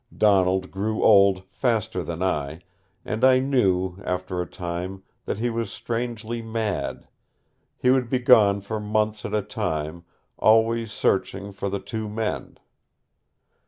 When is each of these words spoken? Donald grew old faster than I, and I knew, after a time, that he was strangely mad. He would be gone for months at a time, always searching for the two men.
Donald 0.17 0.71
grew 0.71 1.03
old 1.03 1.43
faster 1.51 2.01
than 2.01 2.23
I, 2.23 2.61
and 3.05 3.23
I 3.23 3.37
knew, 3.37 3.99
after 4.03 4.41
a 4.41 4.47
time, 4.49 5.03
that 5.25 5.37
he 5.37 5.51
was 5.51 5.71
strangely 5.71 6.41
mad. 6.41 7.07
He 7.77 7.91
would 7.91 8.09
be 8.09 8.17
gone 8.17 8.61
for 8.61 8.79
months 8.79 9.25
at 9.25 9.33
a 9.35 9.43
time, 9.43 10.03
always 10.39 10.91
searching 10.91 11.51
for 11.51 11.69
the 11.69 11.77
two 11.77 12.09
men. 12.09 12.57